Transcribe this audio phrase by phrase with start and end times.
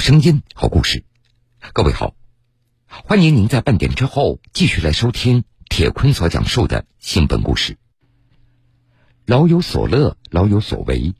[0.00, 1.04] 声音，好故事。
[1.74, 2.14] 各位好，
[2.86, 7.76] 欢迎您在半点之后继续来收听铁坤所讲述的新闻故事。
[9.26, 11.14] 老有所乐，老有所为。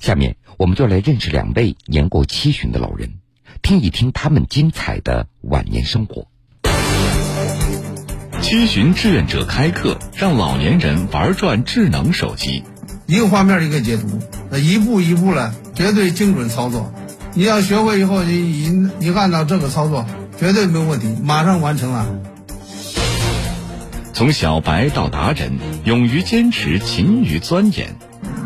[0.00, 3.20] 下面我们就来认识两位年过七旬的老人，
[3.62, 6.26] 听一听他们精彩的晚年生活。
[8.42, 12.64] 七旬志愿者开课，让老年人玩转智能手机。
[13.06, 14.18] 一个画面一个截图，
[14.56, 16.92] 一步一步的，绝对精准操作。
[17.34, 20.04] 你要学会以后，你你你按照这个操作，
[20.38, 22.06] 绝对没有问题，马上完成了。
[24.12, 27.94] 从小白到达人，勇于坚持，勤于钻研。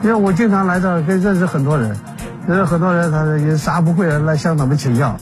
[0.03, 1.97] 因为我经常来这儿，可以认识很多人，
[2.47, 5.17] 认识很多人，他也啥不会来向咱们请教。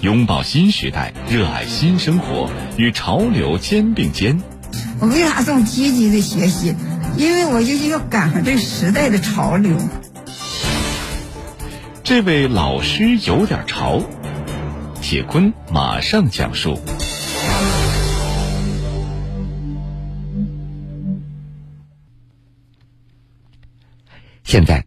[0.00, 4.42] 拥抱新时代，热爱新生活，与潮流肩并肩。
[4.98, 6.74] 我为啥这么积极的学习？
[7.16, 9.76] 因为我就是要赶上这时代的潮流。
[12.04, 13.98] 这位老师有点潮，
[15.00, 16.78] 铁坤马上讲述。
[24.42, 24.84] 现在，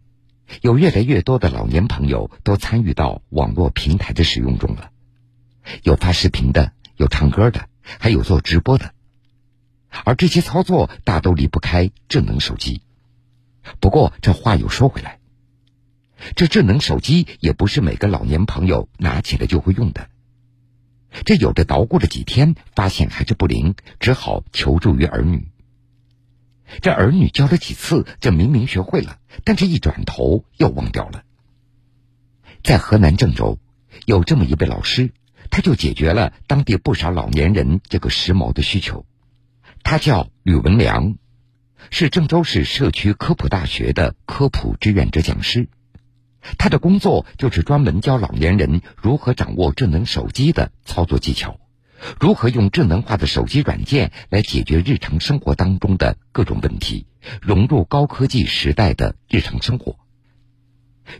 [0.60, 4.90] 有越来越多的老年朋友都参与到网络平台的使用中了，
[5.82, 8.92] 有发视频的，有唱歌的，还有做直播的，
[10.04, 12.80] 而这些操作大都离不开智能手机。
[13.80, 15.17] 不过，这话又说回来，
[16.34, 20.08] 这智能手机也不是每个老年朋友拿起来就会用的，
[21.24, 25.48] 这有的捣鼓了几天，发现还是不灵，只好求助于儿女。
[26.82, 31.24] 这儿女教了几次，这明明学会了，但是一转头又忘掉了。
[32.62, 33.58] 在河南郑州，
[34.04, 35.10] 有这么一位老师，
[35.50, 39.06] 他就解决了当地不少老年人这个时髦的需求。
[39.82, 41.16] 他叫吕文良，
[41.90, 45.68] 是郑州市社区科普大学的科普志愿者讲师。
[46.56, 51.58] 他的工作就是专门教老年人如何掌握智能手机的操作技巧。
[52.20, 57.06] 如何用智能化的手机软件来解决日常生活当中的各种问题，
[57.42, 59.96] 融入高科技时代的日常生活？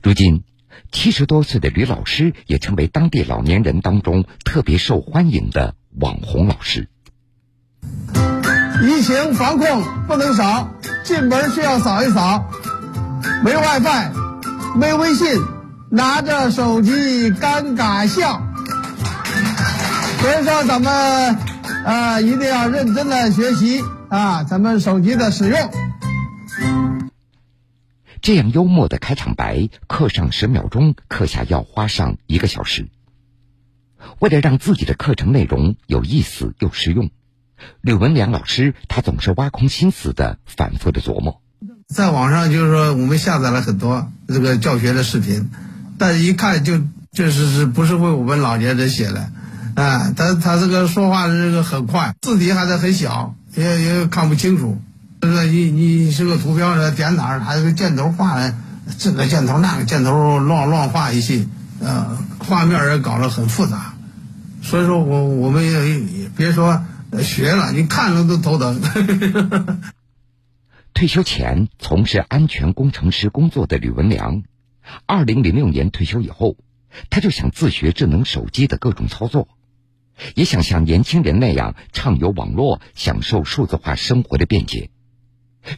[0.03, 0.44] 如今，
[0.93, 6.89] 七十多岁的吕老师也成为当地老年人当中特别受欢迎的网红老师。
[8.81, 10.72] 疫情防控不能少，
[11.03, 12.49] 进门需要扫一扫，
[13.45, 14.12] 没 WiFi，
[14.77, 15.27] 没微信，
[15.91, 18.43] 拿着手机尴尬笑。
[20.21, 21.37] 所以说，咱们
[21.84, 25.71] 啊一定要认真的学习啊，咱们手机的使用。
[28.21, 32.89] 这样幽默的开场白，课上十秒钟，课下要花上一个小时。
[34.19, 37.11] 为了让自己的课程内容有意思又实用，
[37.81, 41.41] 吕文良老师他总是挖空心思的反复的琢磨。
[41.94, 45.50] 在网上就是说，我们下载了很多这个教学的视频，
[45.97, 46.78] 但是一看就
[47.12, 49.31] 就是是不是为我们老年人写的。
[49.75, 54.81] 哎，他他这个说话这个很快，字体还是很小，也也看不清楚。
[55.21, 58.54] 这个你你是个图标，点哪儿，他这个箭头画的，
[58.98, 61.48] 这个箭头那个箭头乱乱画一气，
[61.81, 63.94] 呃，画面也搞得很复杂。
[64.62, 66.81] 所以说我我们也别说
[67.22, 68.81] 学了，你看了都头疼。
[70.98, 74.42] 退休前从事安全工程师工作的吕文良，
[75.06, 76.56] 二零零六年退休以后，
[77.09, 79.47] 他就想自学智能手机的各种操作。
[80.34, 84.91] 也想像年轻人那样畅游网络，享受数字化生活的便捷。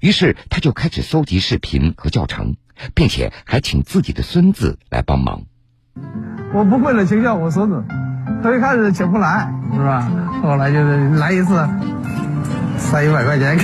[0.01, 2.57] 于是，他就开始搜集视频和教程，
[2.95, 5.43] 并且还请自己的孙子来帮忙。
[6.55, 7.85] 我不会了，请教我孙子。
[8.43, 10.01] 他一开始请不来，是吧？
[10.43, 11.69] 后来就是来一次，
[12.91, 13.57] 三一百块钱，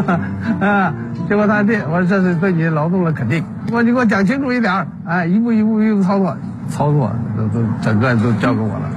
[0.60, 0.94] 啊！
[1.28, 3.44] 结果他这，我说这是对你劳动的肯定。
[3.70, 6.38] 我你给我讲清楚一点，哎，一步一步一步操作，
[6.70, 8.90] 操作都都整个都交给我了。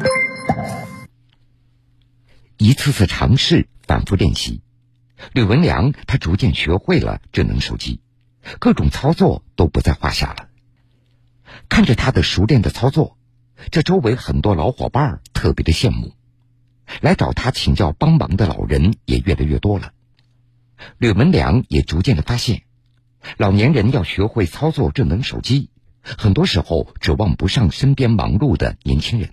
[2.57, 4.61] 一次次尝试，反复练习，
[5.33, 7.99] 吕文良他逐渐学会了智能手机，
[8.59, 10.47] 各种操作都不在话下了。
[11.67, 13.17] 看着他的熟练的操作，
[13.71, 16.13] 这周围很多老伙伴特别的羡慕，
[17.01, 19.91] 来找他请教帮忙的老人也越来越多了。
[20.97, 22.63] 吕文良也逐渐的发现，
[23.37, 25.69] 老年人要学会操作智能手机，
[26.01, 29.31] 很多时候指望不上身边忙碌的年轻人，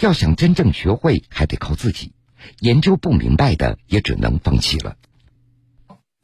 [0.00, 2.12] 要想真正学会，还得靠自己。
[2.60, 4.96] 研究不明白的，也只能放弃了。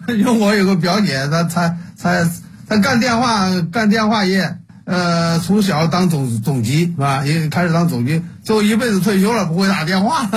[0.08, 2.30] 因为我有个表姐，她她她
[2.68, 7.24] 她干电话干电话业，呃，从小当总总机是吧？
[7.24, 10.28] 也开始当总机，最后一辈子退休了，不会打电话，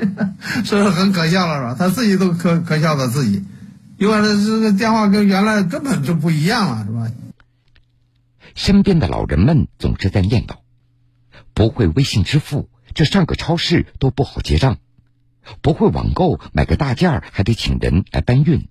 [0.64, 1.76] 是不是很可笑了是吧？
[1.78, 3.44] 他自己都可可笑他自己，
[3.98, 7.10] 因为这个电话跟原来根本就不一样了是吧？
[8.54, 10.56] 身边的老人们总是在念叨：
[11.54, 14.76] 不会微信支付，这上个超市都不好结账；
[15.60, 18.68] 不会网购，买个大件还得请人来搬运；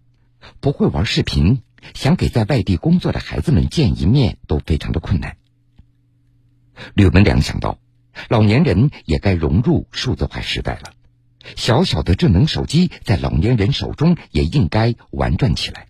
[0.62, 1.63] 不会玩视频，
[1.94, 5.38] 想给在外地工作的孩子们见一面都非常的困难。
[6.96, 7.80] 吕文良想到，
[8.30, 10.94] 老年人也该融入数字化时代了，
[11.56, 15.88] 小小的智能手机在老年人手中也应该玩转起来。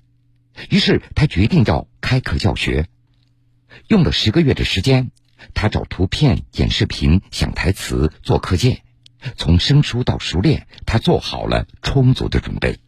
[0.69, 2.87] 于是他决定要开课教学，
[3.87, 5.11] 用了十个月的时间，
[5.53, 8.83] 他找图片、剪视频、想台词、做课件，
[9.35, 12.79] 从生疏到熟练，他做好了充足的准备。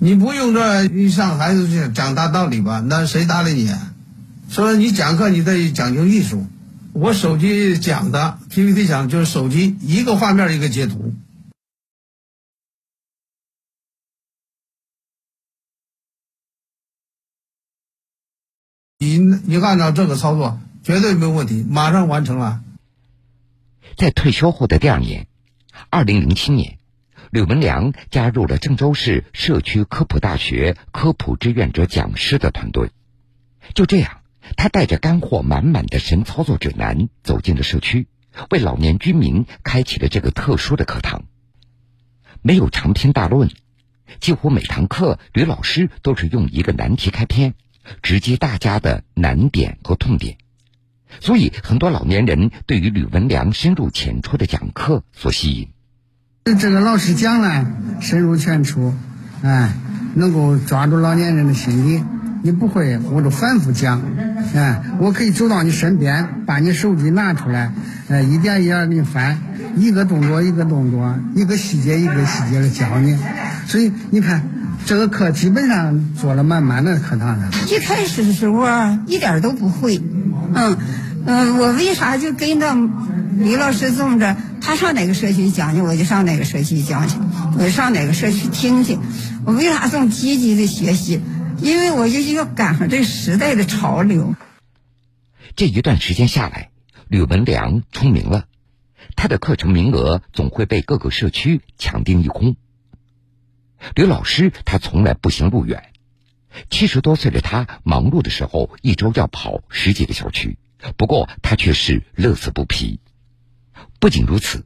[0.00, 2.80] 你不用这一上孩子去讲大道理吧？
[2.80, 3.70] 那谁搭理你？
[4.48, 6.46] 所以你讲课你得讲究艺术。
[6.92, 11.14] 我手机讲的 PPT 讲就是手机一个画面一个截图。
[18.98, 22.62] 你你按照这个操作，绝对没有问题，马上完成了。
[23.96, 25.26] 在退休后的第二年，
[25.90, 26.78] 二零零七年，
[27.32, 32.90] 吕文良加入了郑州市社区科普大学科普志愿者讲师的团队。
[33.72, 34.20] 就这样，
[34.58, 38.06] 他带着干货满满的神操作指南走进了社区，
[38.50, 41.24] 为老年居民开启了这个特殊的课堂。
[42.42, 43.50] 没有长篇大论，
[44.20, 47.54] 几乎每堂课吕老师都是用一个难题开篇。
[48.02, 50.36] 直击大家的难点和痛点，
[51.18, 55.70] 所以很多老年人对于吕文良深入浅出的讲课所吸引。
[56.44, 57.66] 这个老师讲呢，
[58.00, 58.92] 深入浅出，
[59.42, 59.72] 哎，
[60.14, 62.02] 能够抓住老年人的心理。
[62.42, 64.02] 你不会，我就反复讲，
[64.54, 67.72] 哎，我可以走到你身边，把你手机拿出来，
[68.08, 69.38] 哎，一点一点给你翻，
[69.76, 73.16] 一个动作一个动作，一个细节一个细节的教你。
[73.66, 74.42] 所以你看。
[74.84, 77.48] 这个课基本上做了满满的课堂了。
[77.68, 80.02] 一开始的时候啊，一点都不会。
[80.54, 80.76] 嗯
[81.24, 82.76] 嗯，我为啥就跟着
[83.38, 84.36] 李老师这么着？
[84.62, 87.16] 他上哪个社区讲去，我就上哪个社区讲去；
[87.58, 88.96] 我就上哪个社区听去。
[89.44, 91.20] 我为啥这么积极的学习？
[91.60, 94.34] 因为我就要赶上这时代的潮流。
[95.56, 96.70] 这一段时间下来，
[97.08, 98.46] 吕文良聪明了，
[99.16, 102.56] 他的课程名额总会被各个社区抢订一空。
[103.96, 105.90] 吕老师他从来不行路远，
[106.70, 110.56] 七十多岁的他忙碌的时候一周要跑十几个小区，
[110.96, 113.00] 不过他却是乐此不疲。
[114.00, 114.64] 不仅如此，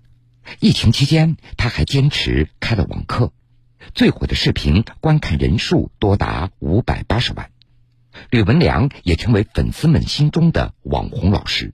[0.61, 3.33] 疫情期间他还坚持开了网课，
[3.95, 7.51] 最火的视频观看人数多达五百八十万，
[8.31, 11.73] 吕文良也成为粉丝们心中的网红老师。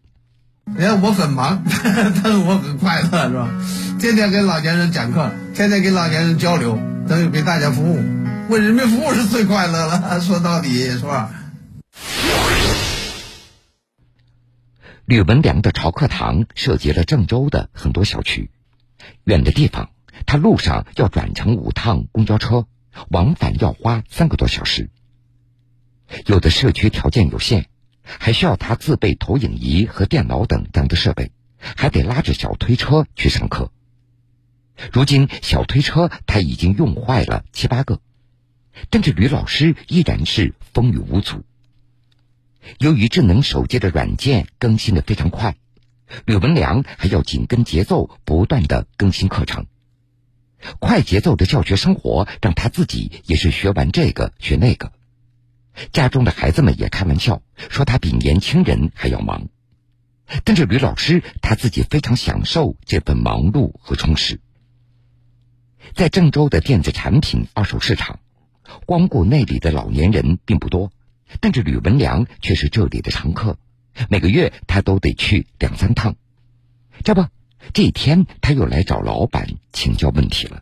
[0.78, 1.64] 哎，我很忙，
[2.22, 3.48] 但是我很快乐，是吧？
[4.00, 6.78] 天天给老年人讲课，天天给老年人交流。
[7.08, 8.00] 等于给大家服务，
[8.48, 10.20] 为人民服务是最快乐了。
[10.22, 11.30] 说到底，是吧？
[15.04, 18.50] 吕文良的潮课堂涉及了郑州的很多小区，
[19.25, 19.90] 远的地方
[20.26, 22.66] 他路上要转乘五趟公交车，
[23.10, 24.90] 往返要花三个多小时。
[26.26, 27.66] 有的社区条件有限，
[28.02, 33.72] 还需要他自备投影仪和电脑等等的设备，还得拉着小推车去上课。
[34.93, 38.00] 如今小推车他已经用坏了七八个，
[38.88, 41.44] 但是吕老师依然是风雨无阻。
[42.79, 45.57] 由于智能手机的软件更新的非常快，
[46.25, 49.66] 吕文良还要紧跟节奏，不断的更新课程。
[50.78, 54.92] 快节奏的教学生活让他自己也是学完这个学那个，
[55.92, 59.49] 家中的孩子们也开玩笑说他比年轻人还要忙。
[60.45, 64.40] 但是吕老师他自己非常享受这份忙碌和充实。
[65.95, 68.21] 在郑州的电子产品二手市场，
[68.87, 70.92] 光顾那里的老年人并不多，
[71.40, 73.56] 但是吕文良却是这里的常客，
[74.08, 76.14] 每个月他都得去两三趟。
[77.04, 77.24] 这不，
[77.72, 80.60] 这天他又来找老板请教问题了。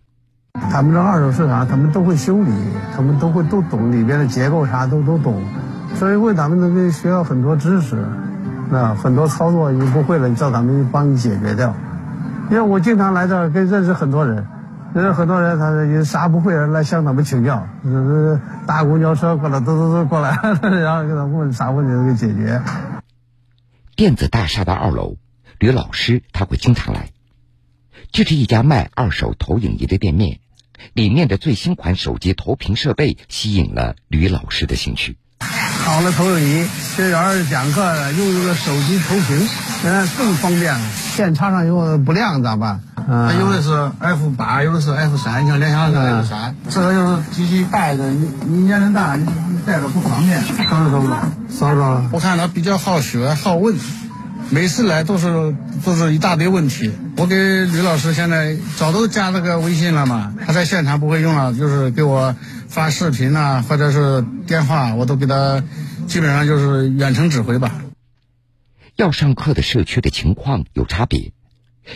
[0.54, 2.50] 他们这二手市场，他们都会修理，
[2.94, 5.42] 他们都会都懂里边的结构，啥都都懂，
[5.96, 8.04] 所以为咱们都给学了很多知识，
[8.70, 11.74] 那很多操作你不会了，你叫他们帮你解决掉。
[12.50, 14.46] 因为我经常来这儿，跟认识很多人。
[14.94, 17.68] 人很多人，他有啥不会，来向他们请教。
[17.84, 20.30] 就是大公交车过来，走走走过来，
[20.62, 22.60] 然后给他问啥问题都给解决。
[23.94, 25.16] 电子大厦的二楼，
[25.58, 27.10] 吕老师他会经常来。
[28.10, 30.40] 这是一家卖二手投影仪的店面，
[30.94, 35.16] 里面的最新款手机投屏设备吸引了吕老师的兴趣。
[35.90, 36.66] 好了，投影仪，
[36.96, 37.82] 学员讲课
[38.12, 39.48] 用这个手机投屏，
[39.82, 40.80] 嗯，更方便了。
[41.16, 42.80] 线插上以后不亮咋办？
[42.94, 46.54] 它有的是 F 八，有的是 F 三，像联想的 F 三。
[46.68, 50.40] 这个就是机器带着，你你年龄大，你你带着不方便。
[50.42, 51.16] 扫着扫着，
[51.48, 52.04] 扫着。
[52.12, 53.74] 我看他比较好学好问，
[54.50, 56.92] 每次来都是都是一大堆问题。
[57.16, 57.34] 我给
[57.66, 62.36] 吕老师现在早都加了个微信了嘛，他在现场不会用了，就是给我
[62.70, 65.64] 发视频呐，或者是电话，我都给他
[66.06, 67.82] 基本上就是远程指挥吧。
[68.94, 71.32] 要上课的社区的情况有差别，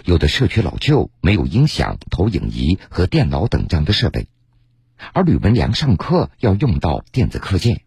[0.04, 4.26] 有的社区老旧，没有音响、投影仪和电脑等这样的设备，
[5.12, 7.82] 而吕文良上课要用到电子课件。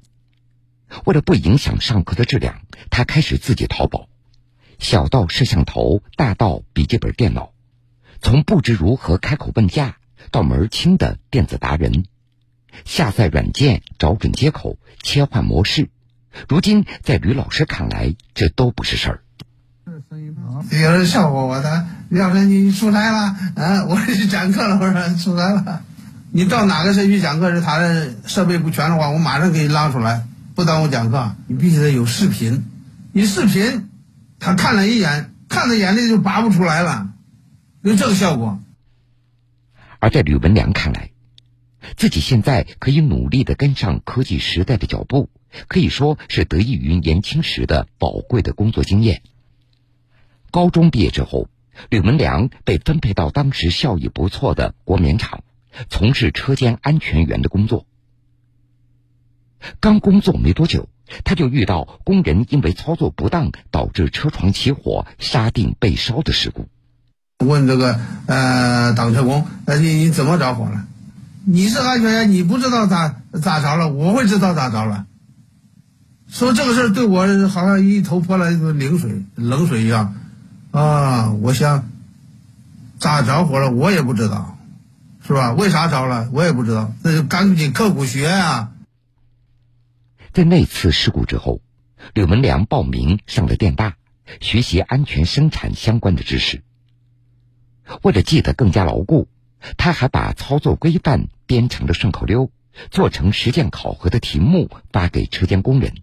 [1.03, 4.07] 为了不影响上课的质量，他开始自己淘宝，
[4.79, 7.51] 小到摄像头，大到笔记本电脑，
[8.21, 9.97] 从不知如何开口问价
[10.31, 12.05] 到门儿清的电子达人，
[12.85, 15.89] 下载软件，找准接口，切换模式。
[16.47, 19.23] 如今，在吕老师看来，这都不是事儿。
[20.71, 23.35] 有人笑话我，他吕老师你出差了？
[23.55, 24.77] 啊，我去讲课了。
[24.79, 25.83] 我说出差了。
[26.31, 31.35] 你到哪个社区讲课时，他的设备不全的话，我马上给你拉出来，不耽误讲课。
[31.47, 32.65] 你必须得有视频，
[33.13, 33.89] 你视频，
[34.39, 37.09] 他看了一眼，看的眼泪就拔不出来了，
[37.81, 38.59] 有这个效果。
[39.99, 41.11] 而在吕文良看来，
[41.95, 45.29] 自己现在可以努力的跟上科技时代的脚步。
[45.67, 49.21] 可以说是得益于年轻时的宝贵的工作经验。
[50.51, 51.47] 高中毕业之后，
[51.89, 55.43] 吕文良被分配到当时效益不错的国棉厂，
[55.89, 57.85] 从事车间安全员的工作。
[59.79, 60.89] 刚工作没多久，
[61.23, 66.67] 他就遇到工人因为操作不当导致车床起火、沙定被烧的事故。
[67.39, 70.85] 问这个呃挡车工，呃你你怎么着火了？
[71.49, 73.87] 你是安全员，你不知道咋咋着了？
[73.87, 75.07] 我会知道咋着了。
[76.27, 80.13] 说这个事儿对我好像一头泼了一个冷水，冷水一样，
[80.71, 81.31] 啊！
[81.31, 81.89] 我想
[82.99, 84.59] 咋着火了，我也不知道，
[85.25, 85.53] 是吧？
[85.53, 88.71] 为啥着了，我也不知道，那就赶紧刻苦学啊！
[90.33, 91.61] 在那次事故之后，
[92.13, 93.95] 吕文良报名上了电大，
[94.41, 96.61] 学习安全生产相关的知识。
[98.01, 99.29] 为了记得更加牢固，
[99.77, 102.51] 他还把操作规范编成了顺口溜，
[102.91, 105.93] 做成实践考核的题目发给车间工人。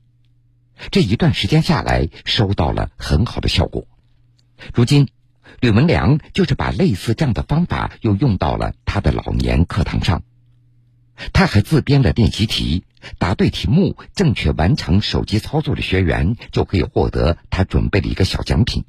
[0.90, 3.86] 这一段时间下来，收到了很好的效果。
[4.72, 5.08] 如今，
[5.60, 10.22] 吕文良就是把类似这样的方法又用到了他的老年课堂上。
[11.32, 12.82] 他还自编了练习题，
[13.18, 18.84] 答对题目、正确完成手机操作的学员就可以获得他准备的一个小奖品。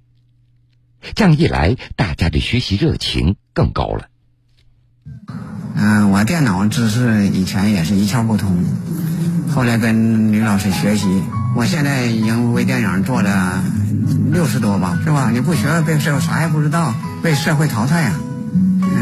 [1.14, 4.10] 这样一来，大家的学习热情更高了。
[5.76, 8.64] 嗯，我电脑知识以前也是一窍不通，
[9.54, 11.24] 后来跟李老师学习。
[11.56, 13.64] 我现在已经为电影做了
[14.32, 15.30] 六十多吧，是吧？
[15.32, 16.94] 你不学被社会啥也不知道，
[17.24, 18.12] 被社会淘汰呀。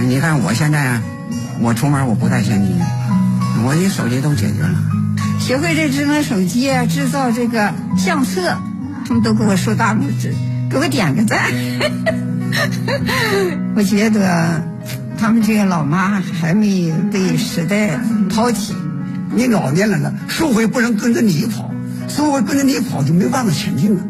[0.08, 1.02] 你看我现在，
[1.62, 2.80] 我出门我不带现金，
[3.66, 4.84] 我一手机都解决了。
[5.40, 8.56] 学会这智能手机，制造这个相册，
[9.08, 10.34] 他们都给我竖大拇指，
[10.70, 11.40] 给我点个赞。
[13.76, 14.62] 我觉得
[15.24, 17.98] 他们这些老妈还没被时代
[18.30, 18.76] 抛弃。
[19.34, 21.74] 你老年人了，社会不能跟着你跑。
[22.10, 24.04] 社会跟着你跑就没办法前进了，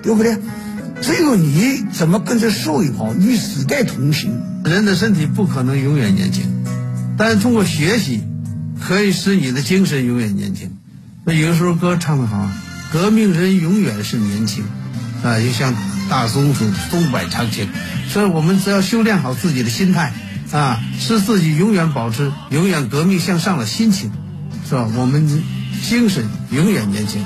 [0.00, 0.38] 对不对？
[1.02, 4.40] 只有你怎么跟着社会跑，与时代同行。
[4.64, 6.44] 人的身体不可能永远年轻，
[7.18, 8.22] 但是通过学习，
[8.80, 10.76] 可以使你的精神永远年轻。
[11.24, 12.48] 那有时候歌唱的好，
[12.92, 14.62] 革命人永远是年轻，
[15.24, 15.74] 啊，就像
[16.08, 17.68] 大松鼠松柏长青。
[18.08, 20.12] 所以我们只要修炼好自己的心态，
[20.52, 24.10] 啊，使自己永远保持永远革命向上的心情，
[24.68, 24.88] 是吧？
[24.96, 25.42] 我们
[25.88, 27.24] 精神永远年轻。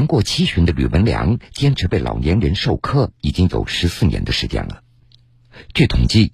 [0.00, 4.82] 年过七旬的吕文良坚持为老年人授课已经有十四年的时间了。
[5.74, 6.32] 据统计，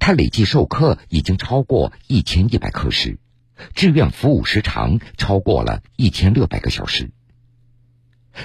[0.00, 3.18] 他累计授课已经超过一千一百课时，
[3.74, 7.10] 志愿服务时长超过了一千六百个小时。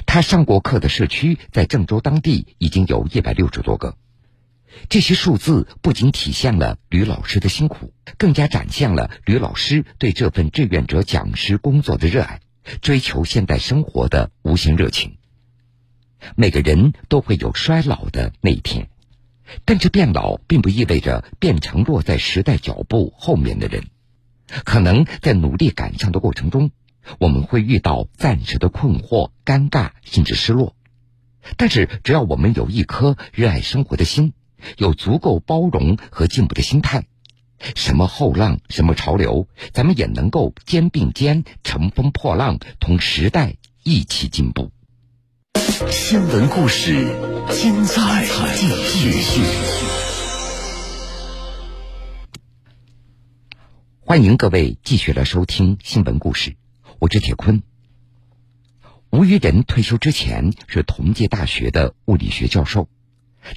[0.05, 3.95] 他上过课的社区在郑州当地已经有一百六十多个。
[4.89, 12.41] 这些数字不仅体现了吕老师的辛苦，更加展现了吕老师对这份志愿者讲师工作的热爱。
[12.81, 15.17] 追求现代生活的无限热情。
[16.35, 18.89] 每个人都会有衰老的那一天，
[19.65, 23.85] 但这变老并不意味着变成落在时代脚步后面的人。
[24.65, 26.71] 可能在努力赶上的过程中，
[27.19, 30.75] 我们会遇到暂时的困惑、尴尬，甚至失落。
[31.55, 34.33] 但是，只要我们有一颗热爱生活的心，
[34.77, 37.05] 有足够包容和进步的心态。
[37.75, 44.71] 什么后浪，什么潮流，咱们也能够肩并肩，乘风破浪，同时代一起进步。
[45.89, 47.07] 新闻故事，
[47.51, 49.41] 精彩继续。
[54.01, 56.55] 欢迎各位继续来收听新闻故事，
[56.99, 57.61] 我是铁坤。
[59.09, 62.87] 吴于仁退休之前是同济大学的物理学教授，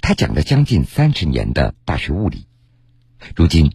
[0.01, 2.47] 他讲了将近三十年的大学物理，
[3.37, 3.73] 如今。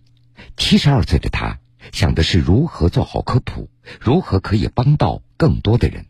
[0.57, 1.57] 七十二岁的他
[1.91, 3.69] 想的是如何做好科普，
[3.99, 6.05] 如何可以帮到更多的人。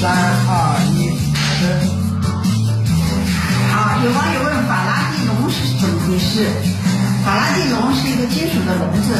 [0.00, 1.10] 三二一，
[3.72, 6.46] 好，有网友问法拉第笼是怎么回事？
[7.24, 9.16] 法拉第笼是一个金属的笼子，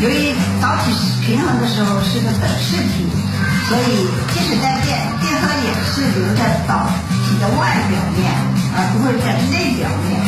[0.00, 0.32] 由于
[0.62, 0.94] 导体
[1.26, 3.10] 平衡的时候是个等式体，
[3.68, 6.86] 所以即使带电，电荷也是留在导
[7.26, 8.30] 体的外表面，
[8.74, 10.22] 而不会在内表面。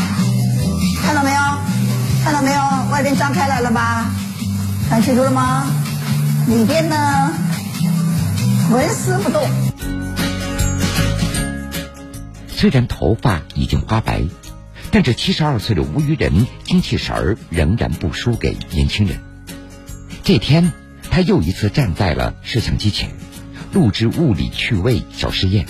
[1.02, 1.53] 看到没有？
[2.24, 2.58] 看到没有，
[2.90, 4.10] 外边张开来了吧？
[4.88, 5.66] 看清楚了吗？
[6.48, 7.30] 里边呢，
[8.70, 9.46] 纹丝不动。
[12.48, 14.22] 虽然头发已经花白，
[14.90, 19.20] 但这七十二岁的吴于仁精气神儿仍然不输给年轻人。
[20.22, 20.72] 这天，
[21.10, 23.10] 他又一次站在了摄像机前，
[23.74, 25.66] 录制物理趣味小实验，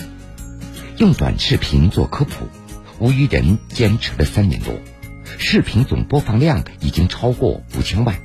[0.99, 2.47] 用短视频做科普。
[2.97, 4.73] 吴于仁坚持了三年多。
[5.37, 8.15] 视频总播放量已经超过五千万，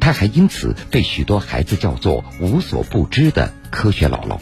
[0.00, 4.38] 他还因此被许多孩子叫做无所不知的科学姥姥。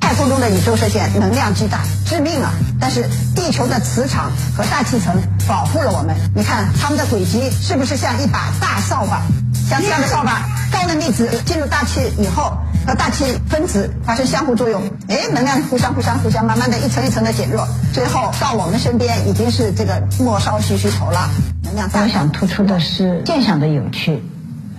[0.00, 2.52] 太空中的宇宙射线能量巨大，致命啊！
[2.80, 3.04] 但是
[3.36, 5.14] 地球的磁场和大气层
[5.46, 6.16] 保护了我们。
[6.34, 9.22] 你看他们的轨迹是不是像一把大扫把？
[9.68, 12.58] 像这样的扫把，高能粒子进入大气以后。
[12.90, 21.30] 和大气分子发生相互作用，哎，能量互相、互相、互相，慢慢的一层一层的减弱，最后到我们身边已经是这个末梢须须头了。
[21.62, 22.02] 能量大。
[22.02, 24.24] 我想突出的是现象的有趣，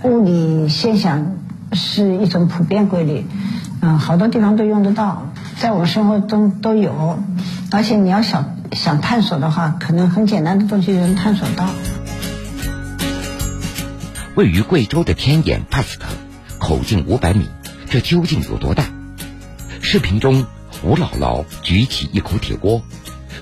[0.02, 1.38] 物理现象
[1.72, 3.24] 是一种普遍规律，
[3.80, 7.18] 嗯，好多地方都用得到，在我们生活中都有，
[7.70, 11.64] 而且你要想想探索的话，可能很简单的东西就能探索到。
[14.34, 16.08] 位于贵州的天眼帕斯特，
[16.58, 17.48] 口径五百米。
[17.92, 18.86] 这究竟有多大？
[19.82, 20.46] 视频中，
[20.82, 22.82] 吴姥姥举起一口铁锅，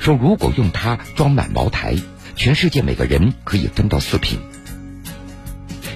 [0.00, 1.94] 说：“如果用它装满茅台，
[2.34, 4.40] 全世界每个人可以分到四瓶。”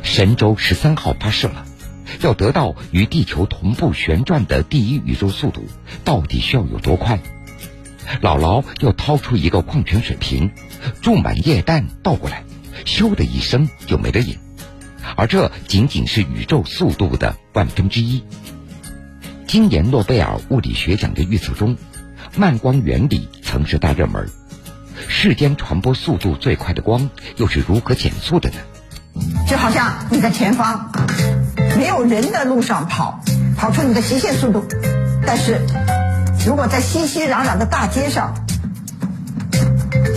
[0.05, 1.67] 神舟十三号发射了，
[2.21, 5.67] 要得到与地球同步旋转的第一宇宙速度，
[6.05, 7.19] 到底需要有多快？
[8.23, 10.53] 姥姥又掏出一个矿泉水瓶，
[11.03, 12.45] 注满液氮倒过来，
[12.85, 14.39] 咻的一声就没了影。
[15.17, 18.25] 而这仅仅是宇宙速度的万分之一。
[19.47, 21.77] 今年诺贝尔物理学奖的预测中，
[22.37, 24.29] 慢光原理曾是大热门。
[25.09, 28.57] 世间传播速度最快的光又是如何减速的呢？
[29.47, 30.91] 就好像你在前方
[31.79, 33.21] 没有人的路上跑，
[33.57, 34.65] 跑出你的极限速度。
[35.27, 35.61] 但是，
[36.47, 38.35] 如果在熙熙攘攘的大街上，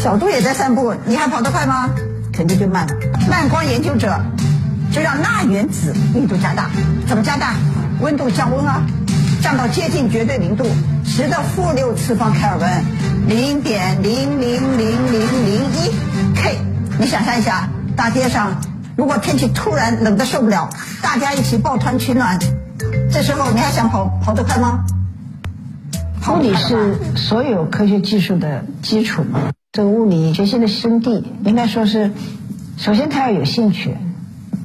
[0.01, 1.89] 小度也在散步，你还跑得快吗？
[2.33, 2.93] 肯定就慢了。
[3.29, 4.19] 慢光研究者
[4.97, 6.71] 就让钠原子密度加大，
[7.05, 7.53] 怎么加大？
[8.01, 8.81] 温度降温啊。
[9.43, 10.65] 降到接近绝对零度，
[11.05, 12.67] 十的负六次方开尔文，
[13.27, 15.91] 零点零零零零零一
[16.35, 16.57] K。
[16.99, 18.59] 你想象一下，大街上
[18.95, 20.67] 如果天气突然冷得受不了，
[21.03, 22.39] 大家一起抱团取暖，
[23.11, 24.83] 这时候你还想跑跑得快吗？
[26.27, 32.11] 物理是所有科学技术的基础嘛，这个物理学习的生地，应该说是，
[32.77, 33.95] 首先他要有兴趣。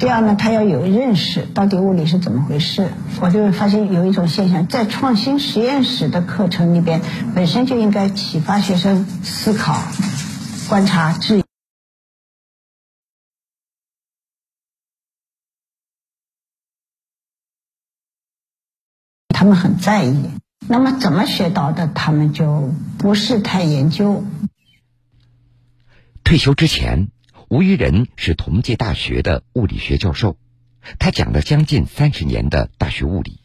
[0.02, 2.90] 第二呢，他要有认识，到底物理是怎么回事？
[3.20, 7.00] 我就会发现有一种现象，在创新实验室的课程里边，
[7.36, 9.80] 本身就应该启发学生思考、
[10.68, 11.44] 观察、质疑。
[19.28, 20.30] 他们很在意，
[20.66, 24.24] 那么怎么学到的，他们就不是太研究。
[26.24, 27.11] 退休之前。
[27.52, 30.38] 吴于仁是同济大学的物理学教授，
[30.98, 33.40] 他讲了将近三十年的大学物理。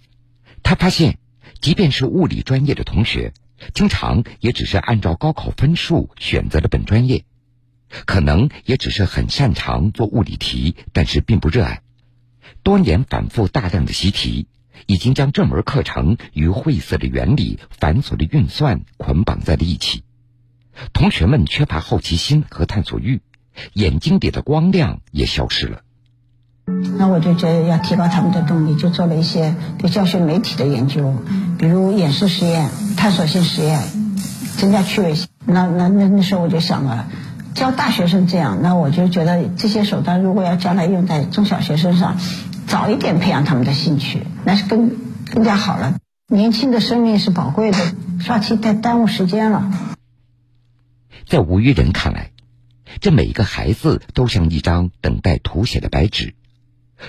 [0.63, 1.17] 他发现，
[1.60, 3.34] 即便是物理专业的同学，
[3.74, 7.26] 经常也只是按照高考分数选择了本专业，
[8.06, 11.82] 可能也只是很擅长做物理题，但是并不热爱。
[12.63, 14.48] 多年反复大量的习题，
[14.86, 20.06] 已经将这门课程与晦涩的原理、繁琐的运算捆绑在了一起。
[20.93, 23.20] 同学们缺乏好奇心和探索欲。
[23.74, 25.82] 眼睛里的光亮也消失了。
[26.98, 31.15] 那我就觉得要提高他们的动力，就做了一些对教学媒体的研究，
[31.58, 33.82] 比如演示实验、探索性实验，
[34.58, 35.30] 增加趣味性。
[35.46, 37.08] 那那那那时候我就想了，
[37.56, 42.17] 教大学生这样，那我就觉得这些手段如果要将来用在中小学生上，
[42.67, 44.91] 早一点培养他们的兴趣，那是更
[45.34, 45.96] 更加好了。
[46.28, 47.78] 年轻的生命是宝贵的，
[48.20, 49.72] 刷题太耽误时间了。
[51.26, 52.32] 在吴玉仁看来，
[53.00, 56.36] 这每一个孩子都像一张等待涂写的白纸，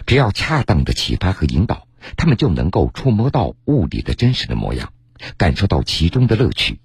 [0.07, 1.87] 只要恰当的启发和引导，
[2.17, 4.93] 他们就能够触摸到物理的真实的模样，
[5.37, 6.81] 感受到其中的乐趣。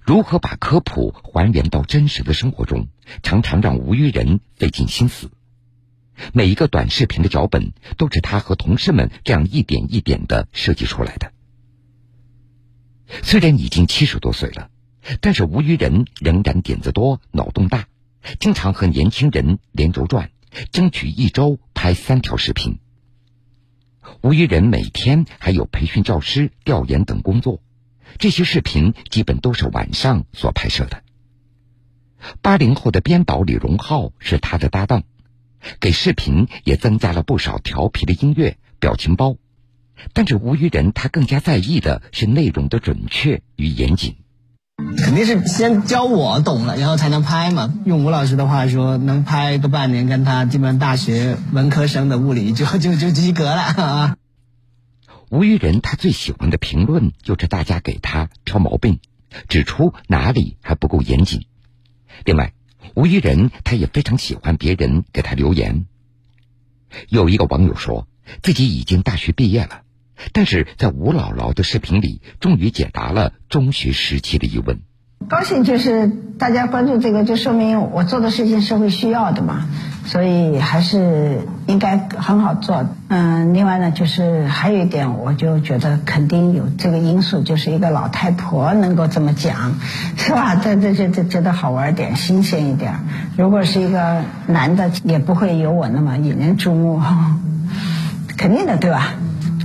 [0.00, 2.88] 如何把科普还原到真实的生活中，
[3.22, 5.30] 常常让吴于人费尽心思。
[6.32, 11.32] 每一个短视频的脚本都是他和同事们这样一点一点的设计出来的。
[13.22, 14.70] 虽然已经七十多岁了。
[15.20, 17.88] 但是吴于人仍然点子多、脑洞大，
[18.38, 20.30] 经常和年轻人连轴转，
[20.70, 22.78] 争取一周拍三条视频。
[24.20, 27.62] 吴于人每天还有培训教师、调研等工作，
[28.18, 31.02] 这些视频基本都是晚上所拍摄的。
[32.40, 35.02] 八零后的编导李荣浩是他的搭档，
[35.80, 39.36] 给视频也增加了不少调皮的音乐、表情包。
[40.12, 44.16] 但是吴于人他更加在意的是内容的准确与严谨。
[44.96, 47.72] 肯定是先教我懂了，然后才能拍嘛。
[47.84, 54.16] 用吴老师的话说，能拍个半年，跟他基本大学文科生的物理就 就就及格了啊。
[55.28, 59.00] 吴于人他最喜欢的评论就是大家给他挑毛病，
[59.48, 61.46] 指出哪里还不够严谨。
[62.24, 62.52] 另外，
[62.94, 65.86] 吴于人他也非常喜欢别人给他留言。
[67.08, 68.06] 有一个网友说
[68.42, 69.82] 自己已经大学毕业了。
[70.32, 74.80] 但是在吴姥姥的视频里，终于解答了中学时期的疑问。
[75.28, 79.68] 高兴就是大家关注这个，就说明我做的事情是会需要的嘛，
[80.04, 82.88] 所以还是应该很好做。
[83.06, 89.76] 嗯，另外呢，就是还有一点，我就觉得肯定有这个因素，就是一个老太婆能够这么讲，
[90.18, 90.56] 是吧？
[90.56, 92.96] 这这这这觉得好玩点，新鲜一点。
[93.36, 97.00] 如果是一个男的，也不会有我那么引人注目，
[98.36, 99.14] 肯定的，对吧？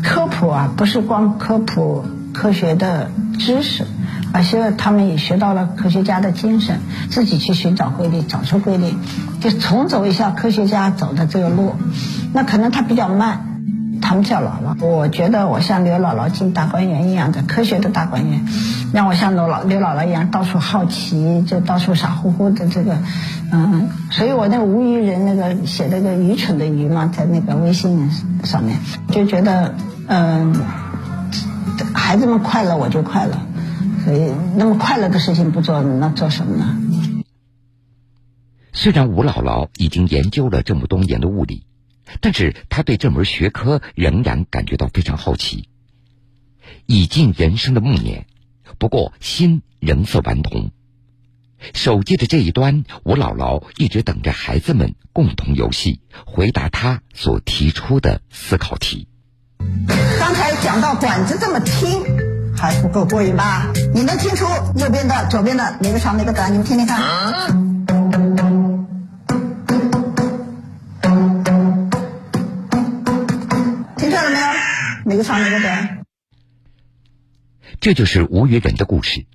[0.08, 3.86] 科普啊，不是光科普科学的知识，
[4.32, 8.96] 而是他们也学到了科学家的精神，自己去寻找规律，找出规律，
[9.42, 11.76] 就重走一下科学家走的这个路。
[12.34, 13.62] 那可能他比较慢，
[14.02, 14.82] 他们叫姥姥。
[14.82, 18.46] 我觉得我像刘姥姥进大观园一样的科学的大观园，
[18.94, 22.98] 让我像刘老刘姥姥一样到处好奇，就到处傻乎乎的这个，
[23.52, 28.10] 嗯，所以我那个无语人那个写那个愚蠢的愚嘛，在那个微信
[28.44, 28.78] 上面
[29.12, 29.76] 就觉得。
[30.10, 30.56] 嗯，
[31.94, 33.38] 孩子们快乐我就快乐，
[34.06, 36.78] 所以那么快乐的事情不做，那做什么呢？
[38.72, 41.66] 虽然吴姥姥已经研究了这么多年的物理，
[42.22, 45.68] 但是她对这门学科仍然感觉到非常好奇。
[46.86, 48.27] 已近人生的暮年，
[48.78, 50.72] 不过心仍似顽童。
[51.74, 59.08] 手机的这一端，我姥姥一直等着孩子们共同游戏，回答他所提出的思考题。
[60.20, 62.04] 刚才讲到管子这么听，
[62.56, 63.72] 还不够过瘾吧？
[63.94, 66.54] 你能听出右边的、左边的哪个长哪个短？
[66.54, 67.02] 你们听听看。
[73.98, 74.48] 听出来了没有？
[75.06, 76.07] 哪个长哪个短？
[77.80, 79.26] 这就是吴于人的故事。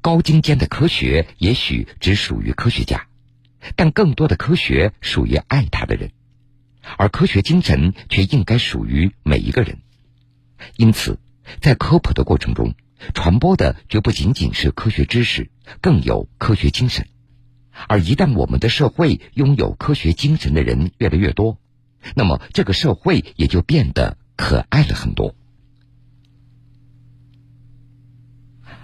[0.00, 3.06] 高精尖的科学也许只属于科学家，
[3.76, 6.12] 但更多的科学属于爱他的人。
[6.96, 9.78] 而科学精神却应该属于每一个人，
[10.76, 11.18] 因此，
[11.60, 12.74] 在科普的过程中，
[13.14, 17.06] 传播的绝不仅仅是科学知识，更有科学精神。
[17.88, 21.58] 而一旦我们的社会拥有科学精神的人越来越多，
[22.14, 25.34] 那么这个社会也就变得可爱了很多。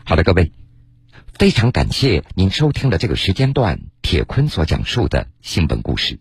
[0.08, 0.52] 好的，各位，
[1.34, 6.18] 非常感谢您收听了这个时间段铁坤所讲述的新闻故事。